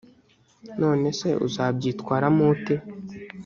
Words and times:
none 0.81 1.07
se 1.19 1.29
uzabyitwaramo 1.45 2.43
ute 2.53 2.75